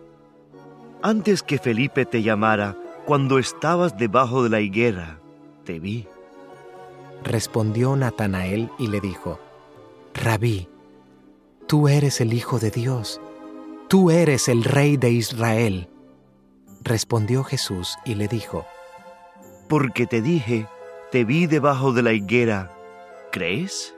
[1.02, 5.20] Antes que Felipe te llamara, cuando estabas debajo de la higuera,
[5.64, 6.08] te vi.
[7.26, 9.40] Respondió Natanael y le dijo,
[10.14, 10.70] Rabí,
[11.66, 13.20] tú eres el Hijo de Dios,
[13.88, 15.90] tú eres el Rey de Israel.
[16.84, 18.68] Respondió Jesús y le dijo,
[19.68, 20.68] Porque te dije,
[21.12, 22.72] te vi debajo de la higuera,
[23.32, 23.96] ¿crees?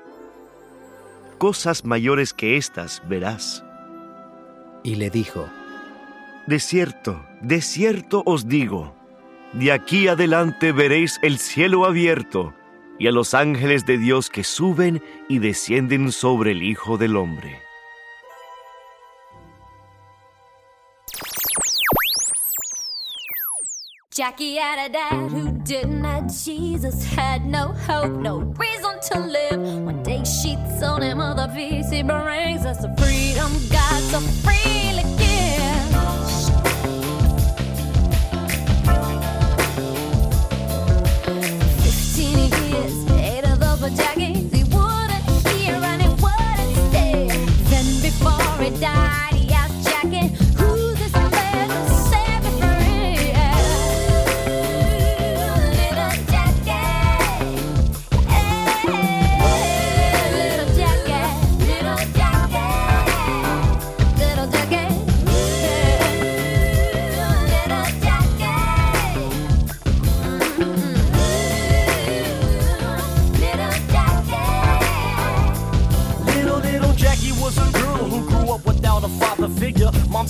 [1.37, 3.61] Cosas mayores que estas verás.
[4.83, 5.49] Y le dijo,
[6.47, 8.95] De cierto, de cierto os digo,
[9.51, 12.53] de aquí adelante veréis el cielo abierto
[12.99, 17.61] y a los ángeles de Dios que suben y descienden sobre el Hijo del Hombre.
[24.17, 29.59] Jackie had a dad who didn't have Jesus, had no hope, no reason to live.
[29.85, 34.19] One day she told him of the peace he brings us the freedom God so
[34.41, 34.86] freely
[42.37, 44.36] Fifteen years, eight of those were Jackie's.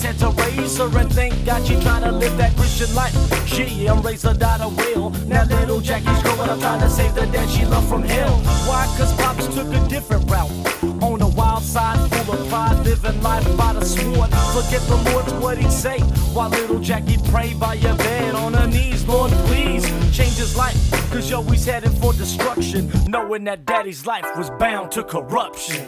[0.03, 3.15] Had to raise her, and thank God she tried to live that Christian life.
[3.47, 5.09] She and raised her daughter well.
[5.27, 8.37] Now little Jackie's growing up trying to save the dad she loved from hell.
[8.67, 8.85] Why?
[8.97, 10.51] Cause Pops took a different route.
[11.01, 14.29] On the wild side, full of pride, living life by the sword.
[14.53, 15.99] Forget the Lord's what he'd say.
[16.33, 19.85] While little Jackie prayed by your bed on her knees, Lord, please
[20.15, 20.77] change his life.
[21.11, 22.91] Cause yo, he's headed for destruction.
[23.07, 25.87] Knowing that daddy's life was bound to corruption.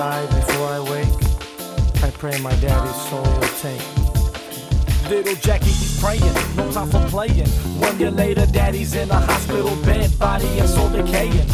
[0.00, 3.84] Die before I wake, I pray my daddy's soul you'll take.
[5.10, 7.46] Little Jackie, he's praying, no time for playing.
[7.84, 11.46] One year later, daddy's in a hospital bed, body and soul decaying.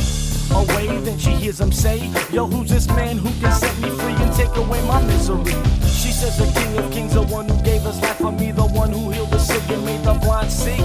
[0.55, 1.99] Away, then she hears him say,
[2.31, 5.57] Yo, who's this man who can set me free and take away my misery?
[5.83, 8.69] She says, The King of Kings, the one who gave us life for me, the
[8.83, 10.79] one who healed the sick and made the blind see.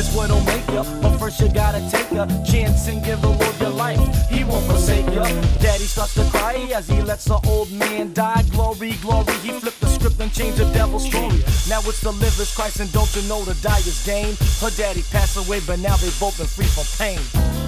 [0.00, 3.60] Is what'll make ya, but first you gotta take a chance and give the Lord
[3.60, 4.00] your life.
[4.30, 5.24] He won't forsake ya.
[5.60, 8.42] Daddy starts to cry as he lets the old man die.
[8.50, 11.44] Glory, glory, he flipped the script and changed the devil's story.
[11.68, 14.36] Now it's the liver's Christ, and don't you know the die is gain?
[14.62, 17.20] Her daddy passed away, but now they both been free from pain.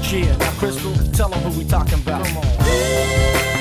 [0.09, 2.25] Yeah, now Crystal, tell them who we talking about.
[2.25, 3.52] Come on.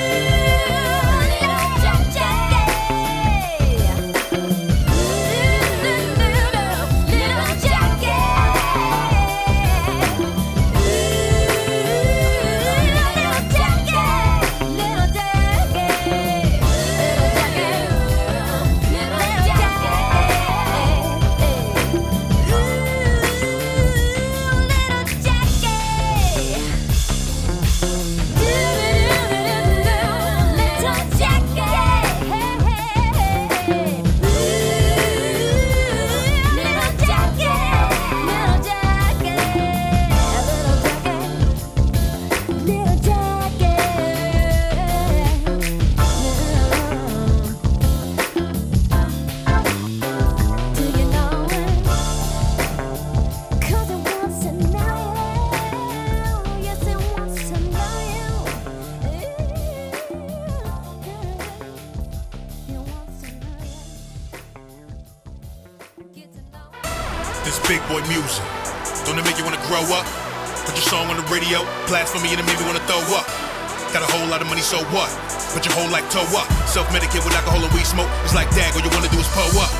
[76.12, 76.46] Toe up.
[76.68, 78.08] Self medicate with alcohol and weed smoke.
[78.22, 79.72] It's like dag, all you wanna do is pull up.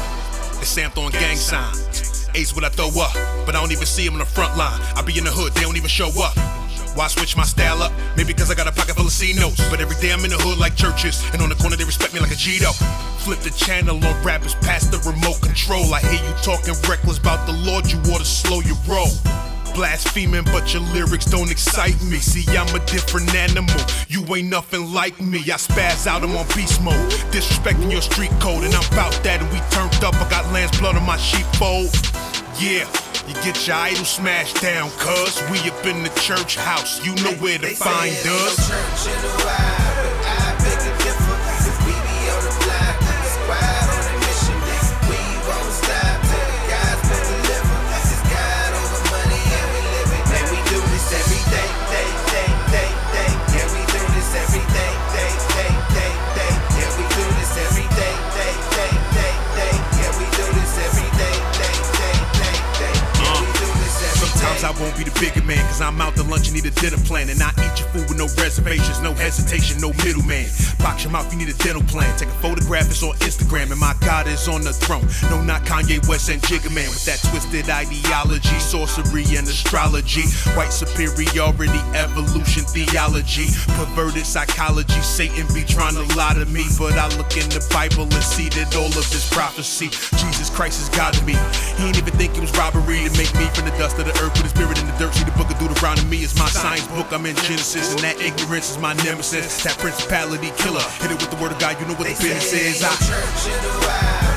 [0.57, 2.29] They Sam throwing gang signs.
[2.35, 3.13] Ace what I throw up,
[3.45, 4.81] but I don't even see them on the front line.
[4.97, 6.33] I be in the hood, they don't even show up.
[6.97, 7.93] Why switch my style up?
[8.17, 9.61] Maybe because I got a pocket full of C notes.
[9.71, 11.25] But every day I'm in the hood like churches.
[11.33, 12.73] And on the corner they respect me like a Gito.
[13.25, 15.89] Flip the channel on rappers past the remote control.
[15.95, 19.09] I hear you talking reckless about the Lord, you oughta slow your roll.
[19.75, 22.19] Blaspheming, but your lyrics don't excite me.
[22.19, 23.75] See, I'm a different animal.
[24.09, 25.39] You ain't nothing like me.
[25.39, 27.11] I spaz out, I'm on beast mode.
[27.33, 29.41] Disrespecting your street code, and I'm about that.
[29.41, 30.15] And we turned up.
[30.15, 31.91] I got lamb's blood on my sheepfold.
[32.61, 32.89] Yeah.
[33.27, 37.05] You get your idol smashed down, cuz we up in the church house.
[37.05, 39.92] You know where to find us.
[66.53, 67.31] And need a dinner plan.
[67.31, 70.45] And I eat your food with no reservations, no hesitation, no middleman.
[70.79, 72.13] Box your mouth, you need a dental plan.
[72.19, 75.07] Take a photograph, it's on Instagram, and my God is on the throne.
[75.31, 80.73] No, not Kanye West and Jigga Man with that twisted ideology, sorcery and astrology, white
[80.73, 83.49] superiority, evolution theology,
[83.79, 85.01] perverted psychology.
[85.01, 88.49] Satan be trying to lie to me, but I look in the Bible and see
[88.61, 89.89] that all of this prophecy.
[90.21, 91.33] Jesus Christ is God to me.
[91.79, 94.13] He ain't even think it was robbery to make me from the dust of the
[94.21, 95.15] earth, put his spirit in the dirt.
[95.15, 97.13] See the book of Deuteronomy is my science book.
[97.13, 99.63] I'm in Genesis, and that ignorance is my nemesis.
[99.65, 100.83] That principality killer.
[101.01, 102.83] Hit it with the word of God, you know what the business is.
[102.83, 104.32] I Turn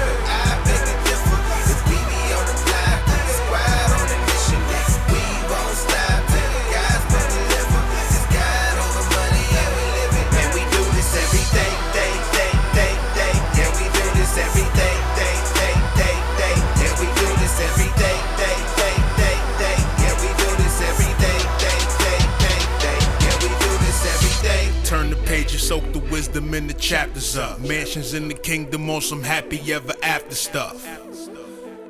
[25.65, 27.59] soak the wisdom in the chapters up.
[27.59, 30.85] Mansions in the kingdom on some happy ever after stuff.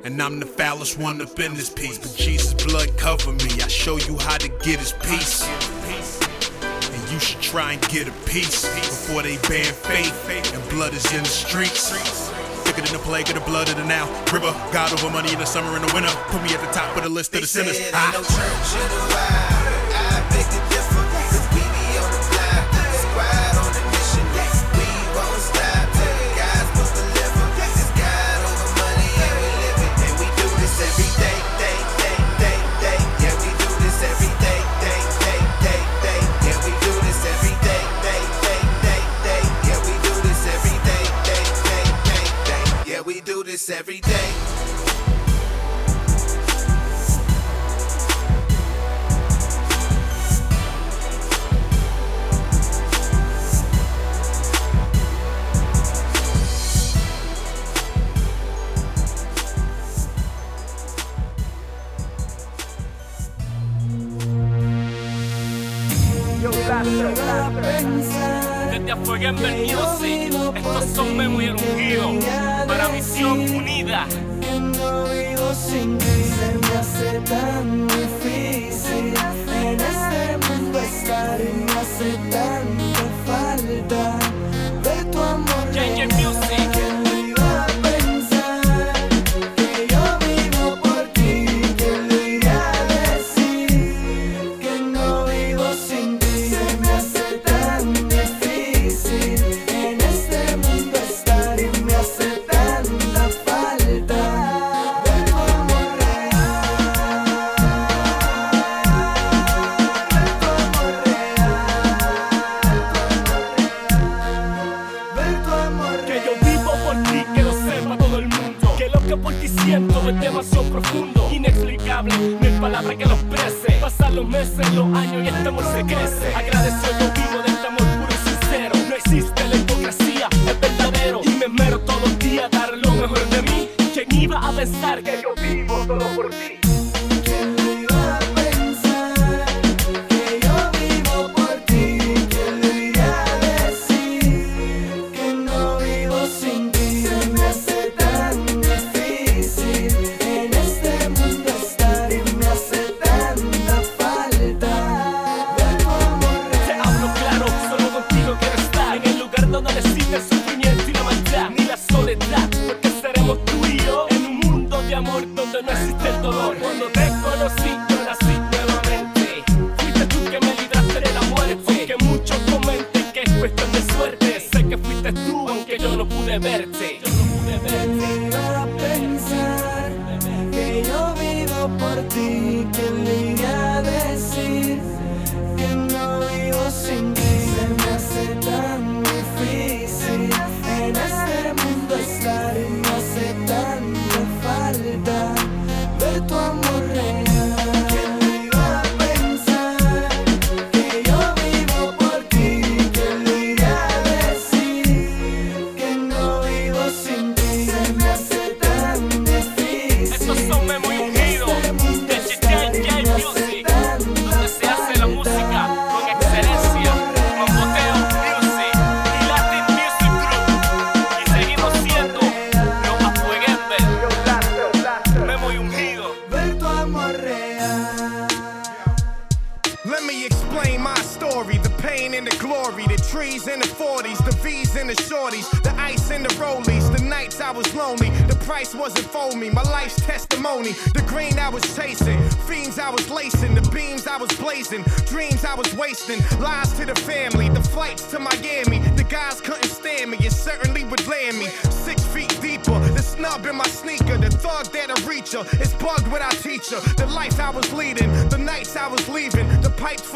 [0.02, 1.98] And I'm the foulest one up in this piece.
[1.98, 3.50] But Jesus' blood cover me.
[3.62, 5.46] I show you how to get his peace.
[6.88, 11.12] And you should try and get a piece before they ban faith and blood is
[11.12, 11.90] in the streets.
[12.64, 14.06] Thicker than the plague of the blood of the now.
[14.32, 16.08] River, God over money in the summer and the winter.
[16.28, 17.78] Put me at the top of the list of the sinners.
[17.92, 19.55] Ah.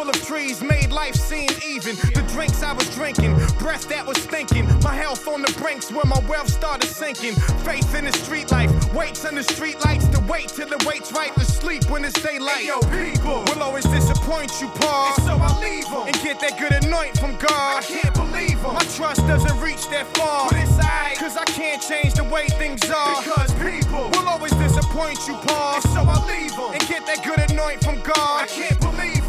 [0.01, 1.95] Full of trees made life seem even.
[2.15, 4.67] The drinks I was drinking, breath that was stinking.
[4.83, 7.35] My health on the brinks where my wealth started sinking.
[7.69, 10.09] Faith in the street life, weights on the street lights.
[10.09, 12.65] To wait till the wait's right to sleep when it's daylight.
[12.65, 15.13] Yo, people will always disappoint you, Paul.
[15.13, 17.83] And so I leave leave 'em and get that good anoint from God.
[17.83, 18.75] I can't believe believe 'em.
[18.75, 20.49] My trust doesn't reach that far.
[20.49, 23.23] But it's alright, cause I can't change the way things are.
[23.23, 25.75] Because people will always disappoint you, Paul.
[25.75, 28.43] And so I leave leave 'em and get that good anoint from God.
[28.43, 28.80] I can't.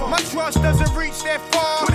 [0.10, 1.86] My trust doesn't reach that far.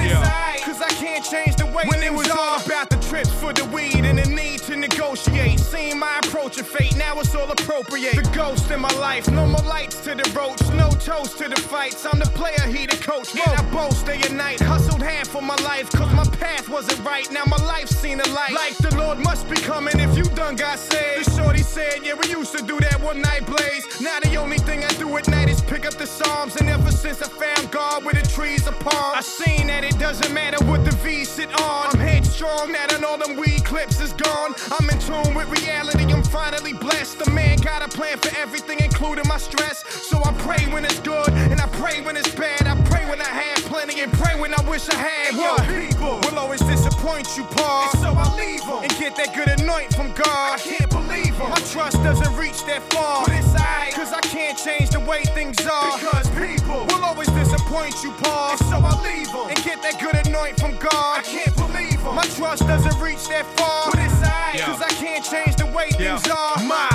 [0.62, 4.04] Cause can't change the way when it was all about the trips for the weed
[4.04, 5.60] and the need to negotiate.
[5.60, 8.16] Seeing my approach of fate, now it's all appropriate.
[8.16, 11.60] The ghost in my life, no more lights to the roach, no toast to the
[11.60, 12.04] fights.
[12.04, 13.34] I'm the player, he the coach.
[13.34, 17.04] And I boast day and night, hustled half of my life, cause my path wasn't
[17.04, 17.30] right.
[17.30, 18.52] Now my life's seen a light.
[18.52, 21.26] Like the Lord must be coming if you done got saved.
[21.26, 24.00] The shorty said, yeah, we used to do that one night blaze.
[24.00, 26.56] Now the only thing I do at night is pick up the Psalms.
[26.56, 30.32] And ever since I found God where the trees apart, I seen that it doesn't
[30.34, 31.88] matter what the V sit on.
[31.92, 34.54] I'm headstrong, now that all them weed clips is gone.
[34.78, 37.18] I'm in tune with reality, I'm finally blessed.
[37.18, 39.84] The man got a plan for everything, including my stress.
[39.88, 42.66] So I pray when it's good, and I pray when it's bad.
[42.66, 45.58] I pray when I have plenty, and pray when I wish I had more.
[45.80, 47.90] People will always disappoint you, Paul.
[47.90, 50.54] And so I leave them and get that good anoint from God.
[50.54, 51.50] I can't believe 'em.
[51.50, 53.24] My trust doesn't reach that far.
[53.24, 55.98] But it's alright, cause I can't change the way things are.
[55.98, 58.50] Because people will always disappoint you, Paul.
[58.50, 61.18] And so I leave 'em and get that good anoint from God.
[61.18, 62.14] I can't believe 'em.
[62.14, 63.90] My trust doesn't reach that far.
[63.90, 66.58] But it's alright, cause I can't change the way things are.
[66.62, 66.90] My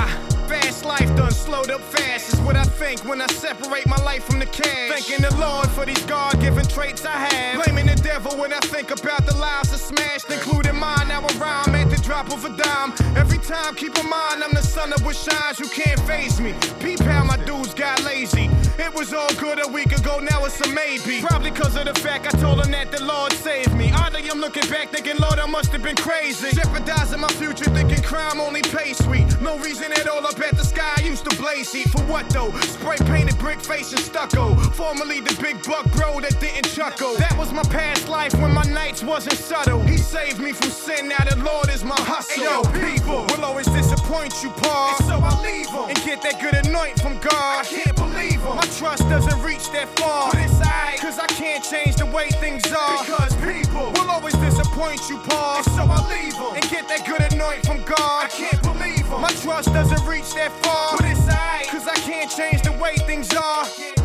[0.48, 4.38] Fast life done slowed up fast what I think when I separate my life from
[4.38, 4.90] the cash.
[4.90, 7.64] Thanking the Lord for these God given traits I have.
[7.64, 11.08] Blaming the devil when I think about the lives I smashed, including mine.
[11.08, 12.92] Now I rhyme at the drop of a dime.
[13.16, 15.60] Every time, keep in mind I'm the sun that what shines.
[15.60, 16.54] You can't phase me.
[16.80, 18.50] Peep how my dudes got lazy.
[18.78, 21.20] It was all good a week ago, now it's a maybe.
[21.20, 23.92] Probably cause of the fact I told them that the Lord saved me.
[23.94, 26.50] Oddly, I'm looking back thinking, Lord, I must have been crazy.
[26.52, 29.40] Jeopardizing my future, thinking crime only pays sweet.
[29.40, 31.90] No reason at all up at the sky, I used to blaze heat.
[31.90, 32.50] For what though?
[32.60, 34.54] Spray painted brick face and stucco.
[34.72, 37.14] Formerly the big buck bro that didn't chuckle.
[37.16, 39.80] That was my past life when my nights wasn't subtle.
[39.82, 42.42] He saved me from sin, now the Lord is my hustle.
[42.42, 44.94] Yo, people will always disappoint you, Paul.
[44.96, 47.60] And so I leave 'em and get that good anoint from God.
[47.60, 48.56] I can't believe believe 'em.
[48.56, 50.30] My trust doesn't reach that far.
[50.32, 53.04] But it's alright, cause I can't change the way things are.
[53.04, 55.56] Because people will always disappoint you, Paul.
[55.56, 58.24] And so I leave 'em and get that good anoint from God.
[58.24, 59.20] I can't believe believe 'em.
[59.20, 60.96] My trust doesn't reach that far.
[60.96, 64.01] But it's alright, cause I can't change the way things are.